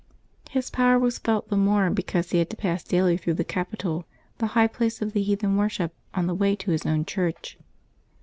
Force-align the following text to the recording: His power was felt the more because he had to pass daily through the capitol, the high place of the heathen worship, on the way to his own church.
His 0.49 0.71
power 0.71 0.97
was 0.97 1.19
felt 1.19 1.49
the 1.49 1.55
more 1.55 1.91
because 1.91 2.31
he 2.31 2.39
had 2.39 2.49
to 2.49 2.55
pass 2.57 2.81
daily 2.83 3.17
through 3.17 3.35
the 3.35 3.43
capitol, 3.43 4.07
the 4.39 4.47
high 4.57 4.65
place 4.65 4.99
of 4.99 5.13
the 5.13 5.21
heathen 5.21 5.57
worship, 5.57 5.93
on 6.15 6.25
the 6.25 6.33
way 6.33 6.55
to 6.55 6.71
his 6.71 6.87
own 6.87 7.05
church. 7.05 7.59